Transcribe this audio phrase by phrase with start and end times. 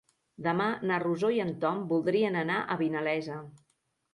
[0.45, 3.37] Demà na Rosó i en Tom voldrien anar a Vinalesa.